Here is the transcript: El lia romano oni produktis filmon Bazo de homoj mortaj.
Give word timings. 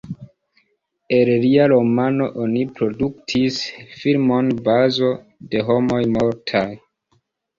El 1.17 1.29
lia 1.41 1.67
romano 1.73 2.29
oni 2.45 2.63
produktis 2.79 3.59
filmon 3.99 4.49
Bazo 4.69 5.11
de 5.51 5.61
homoj 5.71 6.01
mortaj. 6.17 6.67